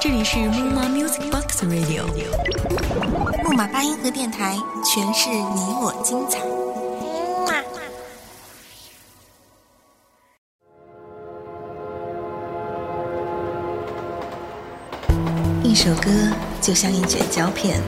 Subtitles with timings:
[0.00, 2.04] 这里是木马 Music Box Radio，
[3.44, 6.38] 木马八音盒电台，诠释你我精彩。
[15.62, 16.10] 一首歌
[16.62, 17.80] 就像一卷胶片，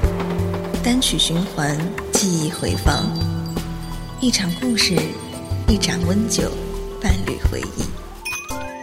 [0.84, 1.76] 单曲循环，
[2.12, 3.06] 记忆回放；
[4.20, 4.96] 一场故事，
[5.66, 6.50] 一盏温酒，
[7.00, 7.91] 伴侣回忆。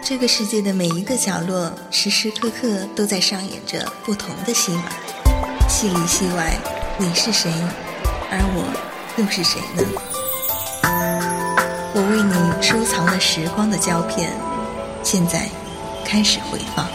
[0.10, 4.90] 这个世界的每一个角落，时时刻刻都在上演着不同的戏码，
[5.70, 6.58] 戏里戏外，
[6.98, 7.54] 你是谁，
[8.32, 8.66] 而我
[9.18, 9.84] 又是谁呢？
[11.94, 14.34] 我为你收藏了时光的胶片，
[15.04, 15.48] 现在
[16.04, 16.88] 开始回放。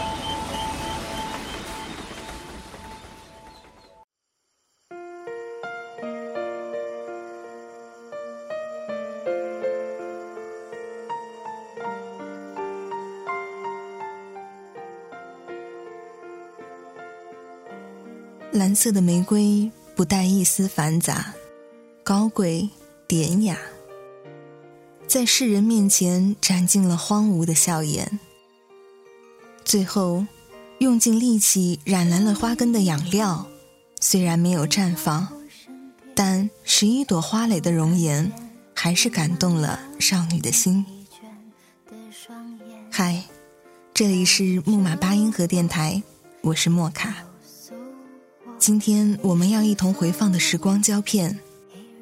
[18.75, 21.35] 色的玫瑰不带一丝繁杂，
[22.03, 22.69] 高贵
[23.07, 23.59] 典雅，
[25.07, 28.19] 在世人面前展尽了荒芜的笑颜。
[29.65, 30.27] 最后，
[30.79, 33.47] 用尽力气染蓝了花根的养料，
[34.01, 35.29] 虽然没有绽放，
[36.15, 38.33] 但十一朵花蕾的容颜，
[38.75, 40.85] 还是感动了少女的心。
[42.91, 43.25] 嗨，
[43.93, 46.03] 这里是木马八音盒电台，
[46.43, 47.34] 我是莫卡。
[48.67, 51.39] 今天我们要一同回放的时光胶片，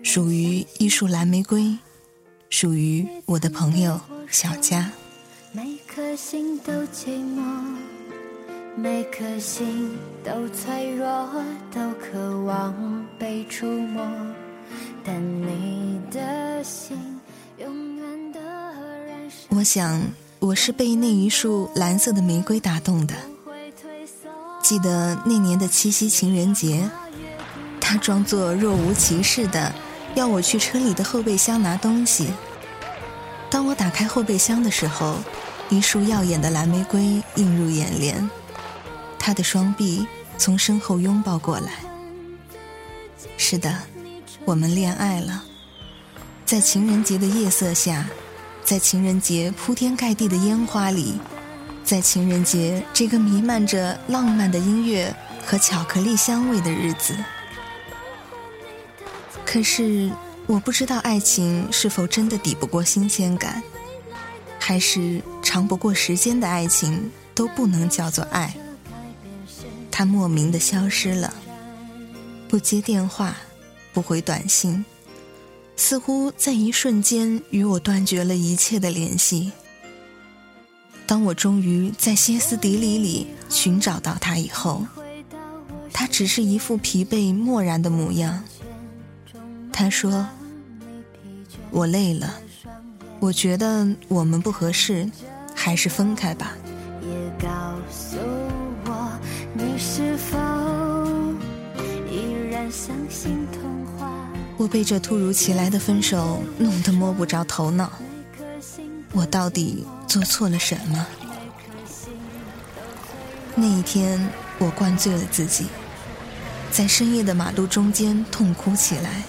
[0.04, 1.76] 属于一束蓝玫瑰，
[2.50, 4.88] 属于我的朋友小佳。
[5.50, 7.42] 每颗心都寂寞，
[8.76, 9.90] 每颗心
[10.22, 11.28] 都脆弱，
[11.74, 12.72] 都渴望
[13.18, 14.08] 被触摸。
[15.02, 16.96] 但你的心
[17.58, 19.36] 永远的燃烧。
[19.48, 20.00] 我想，
[20.38, 23.31] 我是被那一束蓝色的玫瑰打动的。
[24.72, 26.90] 记得那年的七夕情人节，
[27.78, 29.70] 他装作若无其事的
[30.14, 32.28] 要我去车里的后备箱拿东西。
[33.50, 35.16] 当我打开后备箱的时候，
[35.68, 38.30] 一束耀眼的蓝玫瑰映入眼帘，
[39.18, 40.06] 他的双臂
[40.38, 41.72] 从身后拥抱过来。
[43.36, 43.76] 是的，
[44.46, 45.44] 我们恋爱了，
[46.46, 48.06] 在情人节的夜色下，
[48.64, 51.20] 在情人节铺天盖地的烟花里。
[51.84, 57.14] 在情人节这个弥漫着浪漫的音乐和巧克力香味的日子，
[59.44, 60.10] 可是
[60.46, 63.62] 我不知道爱情是否真的抵不过新鲜感，
[64.58, 68.54] 还是长不过时间的爱情都不能叫做爱。
[69.90, 71.34] 它莫名的消失了，
[72.48, 73.36] 不接电话，
[73.92, 74.84] 不回短信，
[75.76, 79.52] 似乎在一瞬间与我断绝了一切的联系。
[81.06, 84.86] 当我终于在歇斯底里里寻找到他以后，
[85.92, 88.42] 他只是一副疲惫漠然的模样。
[89.72, 90.26] 他说
[91.70, 92.34] ：“我累了，
[93.20, 95.10] 我觉得我们不合适，
[95.54, 96.56] 还是分开吧。”
[104.56, 107.92] 我被这突如其来的分手弄得摸不着头脑。
[109.12, 111.06] 我到底做错了什么？
[113.54, 115.66] 那一天，我灌醉了自己，
[116.70, 119.22] 在深夜的马路中间痛哭起来。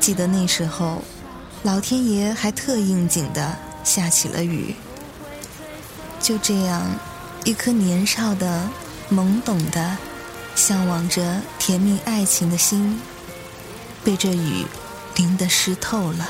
[0.00, 1.04] 记得那时候，
[1.62, 4.74] 老天爷还特应景的下起了雨。
[6.20, 6.82] 就这样，
[7.44, 8.68] 一颗年少的、
[9.08, 9.96] 懵懂的、
[10.56, 13.00] 向往着甜蜜爱情的心，
[14.02, 14.66] 被这雨
[15.14, 16.28] 淋得湿透了。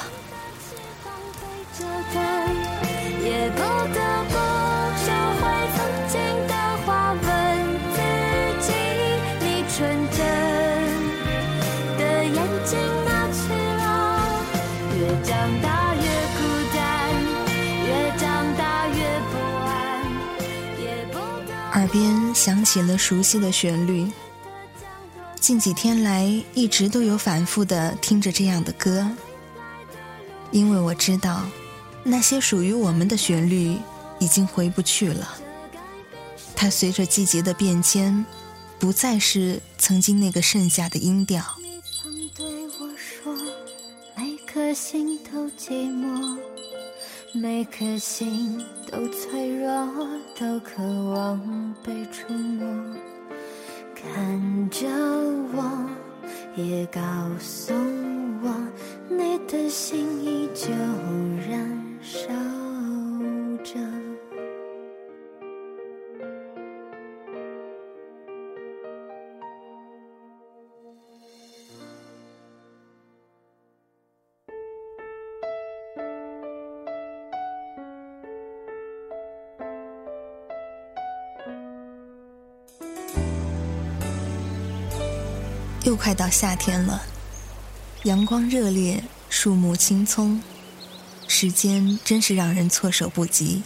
[21.75, 24.07] 耳边响起了熟悉的旋律。
[25.41, 26.25] 近几天来，
[26.55, 29.05] 一直都有反复的听着这样的歌，
[30.53, 31.43] 因为我知道，
[32.05, 33.77] 那些属于我们的旋律
[34.19, 35.37] 已经回不去了。
[36.55, 38.25] 它随着季节的变迁，
[38.79, 41.43] 不再是曾经那个盛夏的音调。
[41.59, 42.45] 你曾对
[42.79, 43.35] 我说，
[44.17, 46.39] 每颗心都寂寞。
[47.35, 49.89] 每颗心都脆弱，
[50.39, 52.67] 都渴望被触摸。
[53.95, 54.87] 看着
[55.55, 55.89] 我，
[56.55, 57.01] 也告
[57.41, 57.73] 诉
[58.43, 58.55] 我，
[59.09, 60.69] 你的心依旧
[85.93, 87.03] 又快到夏天了，
[88.05, 90.43] 阳光热烈，树木青葱，
[91.29, 93.63] 时间真是让人措手不及。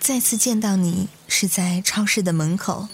[0.00, 2.88] 再次见到你是在超市的门口，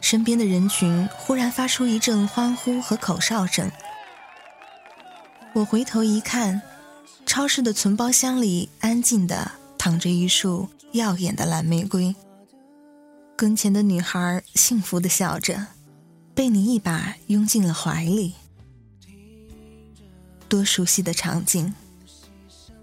[0.00, 3.70] 身边的人群忽然发出一阵欢呼和口哨声。
[5.52, 6.60] 我回头一看，
[7.24, 12.16] 超市的存包箱里安静的躺着一束耀眼的蓝玫瑰。
[13.36, 15.68] 跟前的女孩幸福的笑着，
[16.34, 18.34] 被你一把拥进了怀里。
[20.48, 21.72] 多熟悉的场景，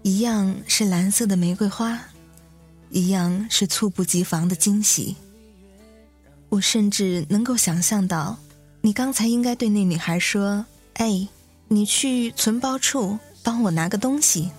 [0.02, 2.00] 一样是蓝色的玫瑰花，
[2.90, 5.16] 一样是猝不及防的惊喜。
[6.48, 8.38] 我甚至能够想象到，
[8.80, 11.28] 你刚才应该对那女孩说：“哎，
[11.68, 14.50] 你去存包处帮我拿个东西。”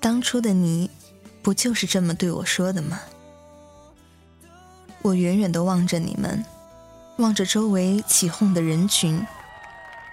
[0.00, 0.90] 当初的你，
[1.42, 3.00] 不就是这么对我说的吗？
[5.02, 6.44] 我远远的望着你们，
[7.18, 9.26] 望着周围起哄的人群，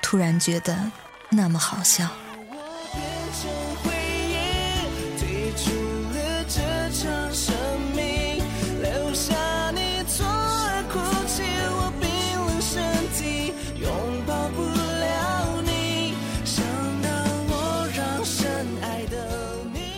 [0.02, 0.92] 突然觉得
[1.30, 2.10] 那么好笑。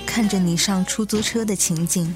[0.05, 2.13] 看着你上出租车的情景。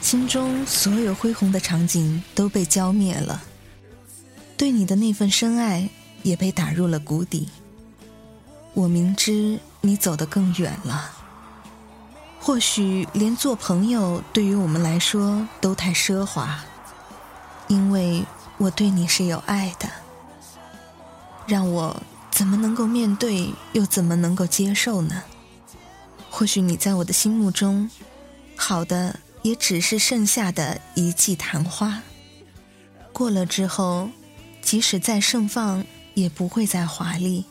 [0.00, 3.42] 心中所有恢宏的场景都被浇灭了，
[4.56, 5.88] 对你的那份深爱
[6.22, 7.48] 也被打入了谷底。
[8.72, 11.10] 我明知你走得更远了，
[12.40, 16.64] 或许连做朋友对于我们来说都太奢华，
[17.68, 18.24] 因为
[18.58, 19.88] 我对你是有爱的。
[21.46, 25.22] 让我怎么能够面对，又怎么能够接受呢？
[26.30, 27.90] 或许你在我的心目中，
[28.56, 29.20] 好的。
[29.44, 32.00] 也只是剩下的一季昙花，
[33.12, 34.08] 过了之后，
[34.64, 35.84] 即使再盛放，
[36.14, 37.44] 也不会再华丽。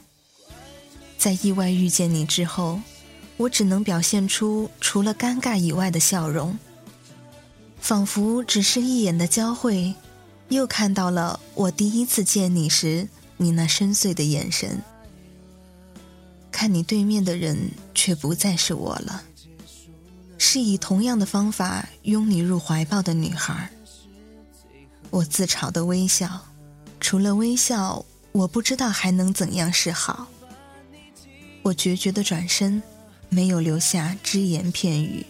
[1.18, 2.82] 在意外遇见你之后，
[3.38, 6.58] 我只能表现出除了尴尬以外的笑容，
[7.80, 9.94] 仿佛只是一眼的交汇，
[10.50, 13.08] 又看到了我第一次见你时
[13.38, 14.82] 你那深邃的眼神。
[16.52, 19.24] 看你对面的人，却不再是我了。
[20.38, 23.72] 是以同样的方法拥你入怀抱的女孩。
[25.10, 26.48] 我自嘲的微笑，
[27.04, 30.26] 除了微笑，我不知道还能怎样是好。
[31.62, 32.82] 我决绝的转身，
[33.28, 35.26] 没有留下只言片语，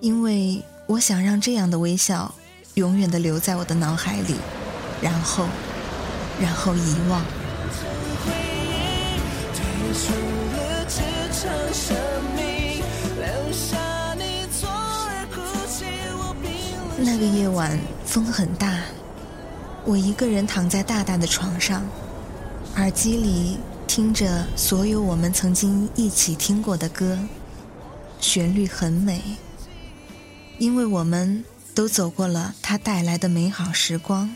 [0.00, 2.34] 因为我想让这样的微笑
[2.72, 4.34] 永远的留在我的脑海里，
[5.02, 5.46] 然后，
[6.40, 7.22] 然后遗忘。
[16.96, 18.80] 那个夜晚风很大，
[19.86, 21.84] 我一个人躺在大大的床上，
[22.76, 27.18] 耳机里听着所有我们曾经一起听过的歌，
[28.18, 29.20] 旋律很美，
[30.58, 34.34] 因为我们都走过了它带来的美好时光。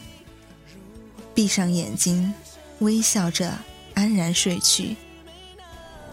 [1.35, 2.35] 闭上眼睛，
[2.81, 3.55] 微笑着
[3.95, 4.97] 安然睡去，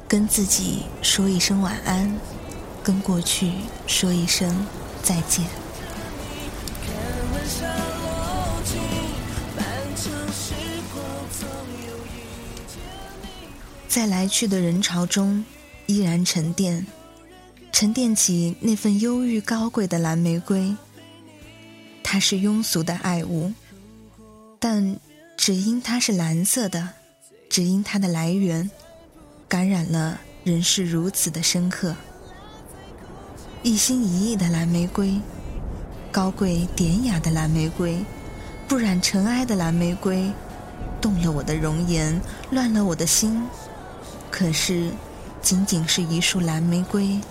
[0.07, 2.15] 跟自己说一声晚安，
[2.81, 3.51] 跟过去
[3.85, 4.65] 说一声
[5.03, 5.43] 再见。
[13.95, 15.45] 在来去的人潮中，
[15.85, 16.85] 依然沉淀，
[17.71, 20.75] 沉淀起那份忧郁高贵的蓝玫瑰。
[22.03, 23.53] 它是庸俗的爱物，
[24.59, 24.97] 但
[25.37, 26.89] 只因它是蓝色的，
[27.49, 28.69] 只因它的来源，
[29.47, 31.95] 感染了人世如此的深刻。
[33.63, 35.17] 一心一意的蓝玫瑰，
[36.11, 38.03] 高贵典雅的蓝玫瑰，
[38.67, 40.29] 不染尘埃的蓝玫瑰，
[40.99, 42.19] 动了我的容颜，
[42.51, 43.41] 乱了我的心。
[44.37, 44.91] 可是，
[45.41, 47.21] 仅仅是一束蓝玫瑰，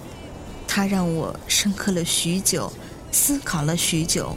[0.66, 2.72] 它让我深刻了许久，
[3.12, 4.34] 思考了许久。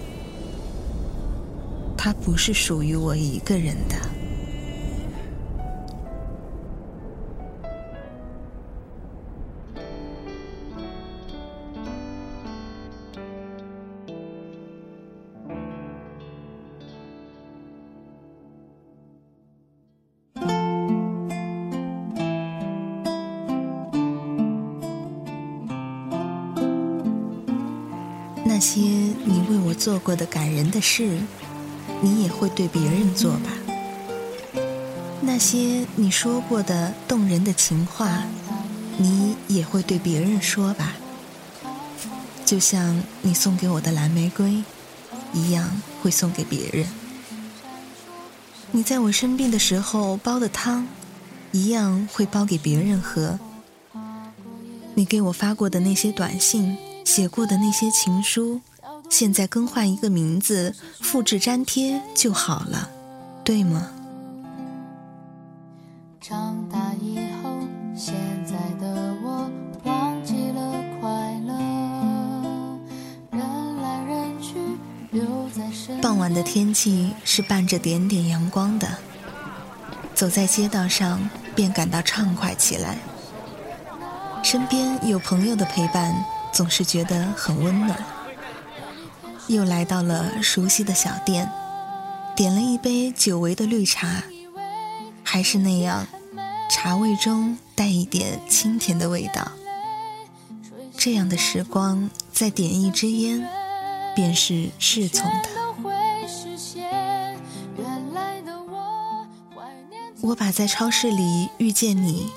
[1.97, 3.95] 它不是属于我一个人的。
[28.57, 31.19] 那些你为我做过的感人的事，
[32.01, 33.51] 你也会对别人做吧？
[35.21, 38.23] 那些你说过的动人的情话，
[38.97, 40.95] 你也会对别人说吧？
[42.45, 44.63] 就像你送给我的蓝玫瑰，
[45.33, 46.87] 一样会送给别人。
[48.71, 50.87] 你在我生病的时候煲的汤，
[51.51, 53.37] 一样会煲给别人喝。
[54.95, 56.75] 你给我发过的那些短信，
[57.07, 58.59] 写过的那些情书，
[59.09, 62.89] 现在更换一个名字，复制粘贴就好了，
[63.45, 63.87] 对吗？
[66.19, 67.59] 长大以后，
[67.95, 68.13] 现
[68.45, 69.49] 在的我
[69.85, 71.09] 忘记了快
[71.47, 71.53] 乐。
[73.31, 74.55] 人来人去，
[75.11, 78.85] 留在身傍晚的天气是伴着点点阳光的，
[80.13, 82.97] 走在街道上便感到畅快起来。
[84.43, 86.13] 身边有朋友的陪伴，
[86.57, 88.03] 总是觉得很温暖。
[89.45, 91.51] 又来到了熟悉的小店，
[92.35, 94.23] 点了一杯久违的绿茶，
[95.23, 96.07] 还是那样。
[96.67, 99.51] 茶味中带一点清甜的味道，
[100.97, 103.47] 这样的时光再点一支烟，
[104.15, 105.49] 便是适从的。
[110.21, 112.31] 我把在超市里遇见你、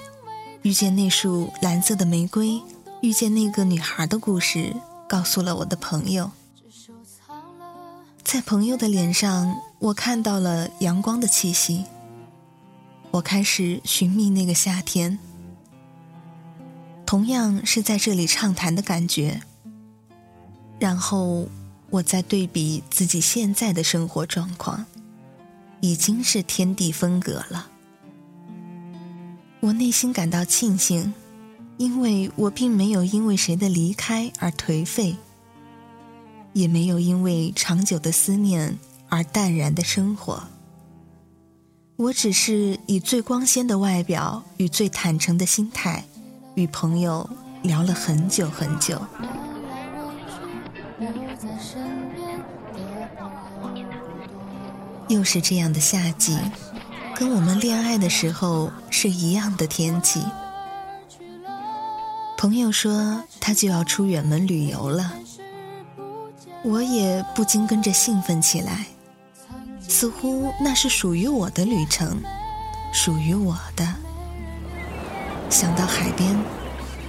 [0.60, 2.60] 遇见那束蓝色的玫瑰、
[3.02, 4.76] 遇见那个女孩的故事
[5.08, 6.30] 告诉了我的朋友，
[8.22, 11.84] 在朋友的脸上，我看到了阳光的气息。
[13.10, 15.18] 我开始寻觅那个夏天，
[17.06, 19.40] 同样是在这里畅谈的感觉。
[20.78, 21.48] 然后
[21.88, 24.84] 我再对比自己现在的生活状况，
[25.80, 27.68] 已经是天地分隔了。
[29.60, 31.12] 我内心感到庆幸，
[31.80, 35.16] 因为我并没有因为谁的离开而颓废，
[36.52, 40.42] 也没有因为长久的思念而淡然的生活。
[41.96, 46.04] 我只是以最光鲜的外表与最坦诚的心态，
[46.54, 47.26] 与朋友
[47.62, 49.00] 聊了很久很久。
[55.08, 56.36] 又是这样的夏季，
[57.14, 60.22] 跟我们恋爱的时候是一样的天气。
[62.40, 65.12] 朋友说他就要出远门旅游了，
[66.62, 68.86] 我也不禁跟着兴奋起来。
[69.86, 72.18] 似乎那是属于我的旅程，
[72.94, 73.86] 属于我的。
[75.50, 76.34] 想到海边，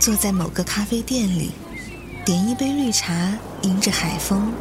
[0.02, 1.54] 坐在某个咖啡店里，
[2.26, 4.52] 点一杯绿茶，迎着海风，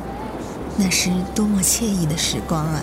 [0.77, 2.81] 那是多么惬意的时光啊！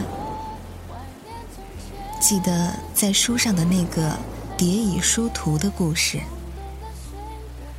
[2.20, 4.10] 记得在书上的那个
[4.58, 6.20] 《蝶蚁书图》的故事，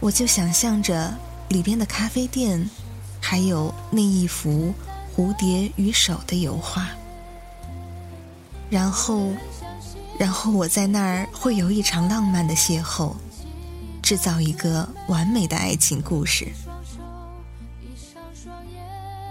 [0.01, 1.13] 我就想象着
[1.49, 2.69] 里边的咖啡店，
[3.21, 4.73] 还有那一幅
[5.17, 6.89] 蝴蝶与手的油画。
[8.71, 9.31] 然后，
[10.19, 13.15] 然后我在那儿会有一场浪漫的邂逅，
[14.03, 16.47] 制造一个完美的爱情故事。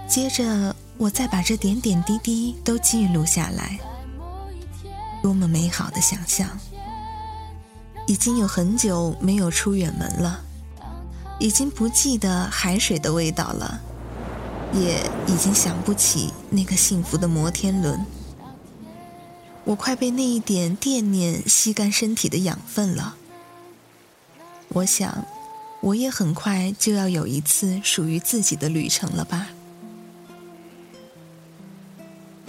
[0.06, 3.78] 接着，我再把这点点滴滴都记录下来。
[5.22, 6.48] 多么美好的想象！
[8.06, 10.42] 已经有很久没有出远门了，
[11.38, 13.80] 已经不记得海水的味道了，
[14.74, 18.04] 也已经想不起那个幸福的摩天轮。
[19.64, 23.16] 我快被那一点惦念吸干身体的养分了。
[24.68, 25.24] 我想，
[25.80, 29.48] 我也很快就要有一次属于自己的旅程了吧？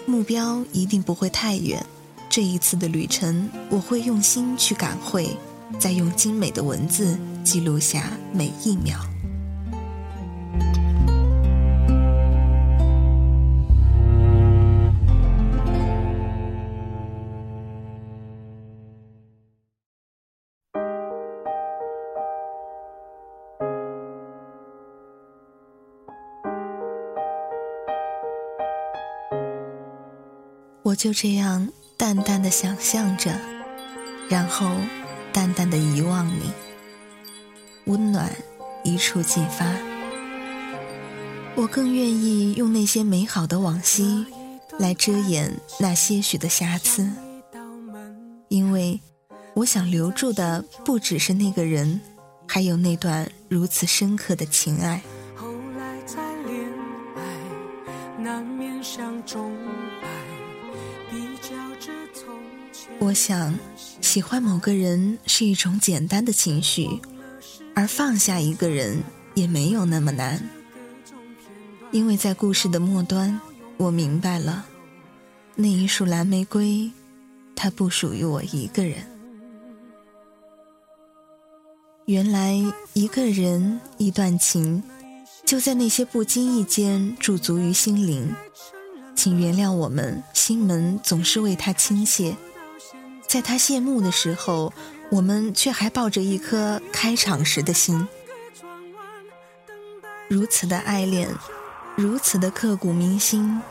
[0.05, 1.85] 目标一定不会太远。
[2.29, 5.35] 这一次的旅程，我会用心去感会，
[5.79, 7.17] 再用精美的文字
[7.49, 8.95] 记录下每一秒。
[30.83, 33.31] 我就这样淡淡的想象着，
[34.29, 34.69] 然后
[35.33, 36.51] 淡淡的遗忘你，
[37.89, 38.31] 温暖
[38.83, 39.65] 一触即发。
[41.55, 44.25] 我更愿意用那些美好的往昔
[44.77, 47.11] 来遮掩那些许的瑕疵，
[48.47, 48.99] 因为
[49.55, 51.99] 我想留住的不只是那个人，
[52.47, 55.01] 还有那段如此深刻的情爱。
[55.35, 56.63] 后来再恋
[57.17, 59.51] 爱，难免相中。
[62.99, 63.57] 我想，
[64.01, 66.87] 喜欢某个人是一种简单的情绪，
[67.79, 69.01] 而放下一个人
[69.35, 70.37] 也没有那么难。
[71.91, 73.39] 因为在故事的末端，
[73.77, 74.65] 我明白了，
[75.55, 76.91] 那一束蓝玫瑰，
[77.55, 78.97] 它不属于我一个人。
[82.03, 82.53] 原来，
[82.91, 84.83] 一个人，一段情，
[85.45, 88.35] 就在那些不经意间驻足于心灵。
[89.15, 92.35] 请原谅我们，心门总是为他倾泻，
[93.29, 94.73] 在他谢幕的时候，
[95.11, 98.07] 我们却还抱着一颗开场时的心。
[100.27, 101.29] 如此的爱恋，
[101.95, 103.61] 如此的刻骨铭心，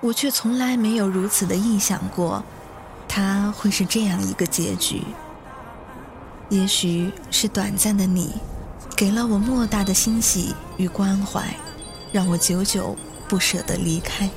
[0.00, 2.42] 我却从来没有如此的臆想过，
[3.06, 5.02] 它会是这样一个结局。
[6.48, 8.32] 也许是短暂的你，
[8.96, 11.54] 给了我莫大的欣喜与关怀，
[12.10, 12.96] 让我久久
[13.28, 14.30] 不舍得离开。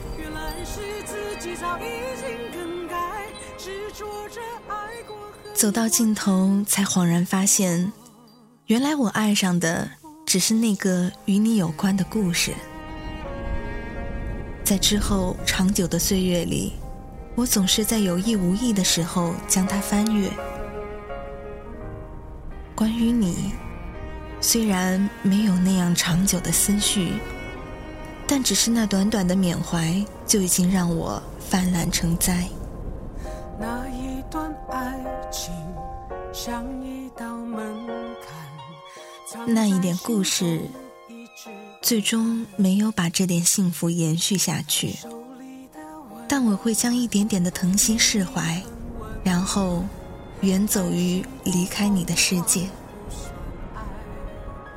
[5.56, 7.94] 走到尽头，才恍然发现，
[8.66, 9.90] 原来我爱上的
[10.26, 12.54] 只是那个与你有关的故事。
[14.66, 16.74] 在之后长久的岁月里，
[17.36, 20.30] 我总是在有意无意的时候将它翻阅。
[22.76, 23.54] 关于你，
[24.42, 27.14] 虽然没有那样长久的思绪，
[28.28, 32.46] 但只是那短短的缅怀，就已经让我泛滥成灾。
[33.58, 35.02] 那一段爱
[35.32, 35.54] 情
[36.34, 37.58] 像一道门
[38.22, 40.60] 槛，那一点故事，
[41.82, 44.98] 最终没有把这点幸福延续下去。
[46.28, 48.62] 但我会将一点点的疼惜释怀，
[49.24, 49.86] 然后。
[50.42, 52.68] 远走于离开你的世界，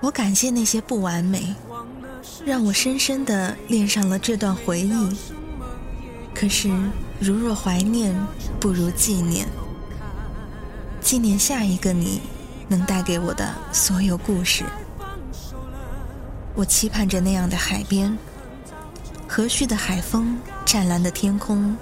[0.00, 1.52] 我感谢那些不完美，
[2.46, 5.16] 让我深深的恋上了这段回忆。
[6.32, 6.70] 可是，
[7.20, 8.14] 如若怀念，
[8.60, 9.48] 不如纪念。
[11.00, 12.20] 纪念下一个你
[12.68, 14.64] 能带给我的所有故事。
[16.54, 18.16] 我期盼着那样的海边，
[19.26, 21.76] 和煦的海风，湛蓝的天空，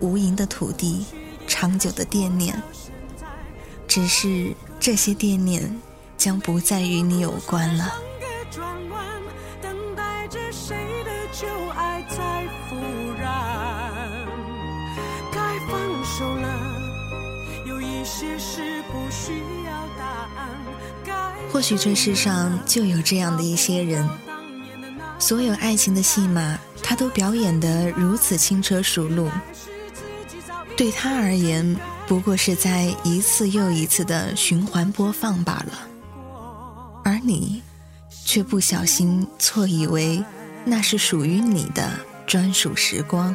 [0.00, 1.06] 无垠的土地，
[1.46, 2.60] 长久的惦念。
[3.86, 5.80] 只是这些惦念
[6.16, 7.92] 将不再与你有关了
[9.60, 13.19] 等待着谁的旧爱在复。
[21.52, 24.08] 或许这世上就有这样的一些人，
[25.18, 29.28] 所有爱情的戏码，他都表演得如此轻车熟路。
[30.76, 31.76] 对他而言。
[32.06, 35.86] 不过是在一次又一次的循环播放罢了，
[37.04, 37.62] 而你
[38.24, 40.20] 却不小心错以为
[40.64, 41.88] 那是属于你的
[42.26, 43.32] 专属时光。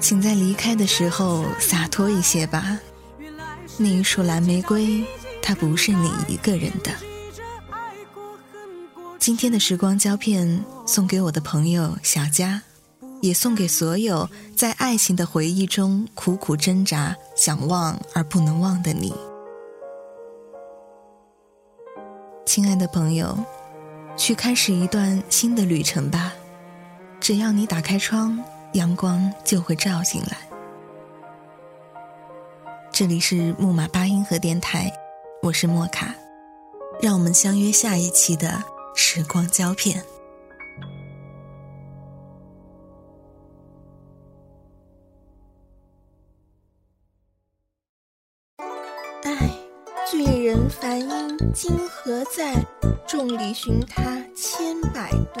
[0.00, 2.78] 请在离开的时候洒脱一些吧，
[3.76, 5.04] 那一束蓝玫瑰，
[5.42, 6.90] 它不是你一个人的。
[9.18, 12.62] 今天的时光胶片送给我的朋友小佳。
[13.20, 19.12] 也送给所有在爱情的回忆中苦苦挣扎、想忘而不能忘的你，
[22.46, 23.36] 亲爱的朋友，
[24.16, 26.32] 去开始一段新的旅程吧。
[27.18, 28.38] 只要你打开窗，
[28.74, 30.36] 阳光就会照进来。
[32.92, 34.92] 这里是木马八音盒电台，
[35.42, 36.14] 我是莫卡，
[37.00, 38.62] 让我们相约下一期的
[38.94, 40.04] 时光胶片。
[49.22, 49.50] 唉，
[50.10, 52.54] 醉人梵音今何在？
[53.06, 54.02] 众里寻他
[54.36, 55.40] 千百度，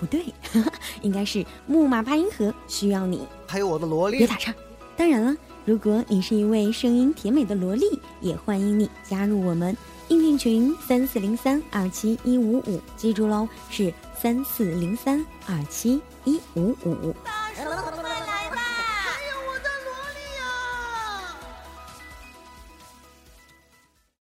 [0.00, 0.24] 不对，
[1.02, 3.28] 应该是木马八音盒需要你。
[3.46, 4.52] 还有我的萝莉，别打岔。
[4.96, 5.36] 当然了，
[5.66, 7.84] 如果你是一位声音甜美的萝莉，
[8.20, 9.76] 也欢迎你加入我们
[10.08, 17.14] 应聘群三四零三二七一五五，记住喽，是三四零三二七一五五。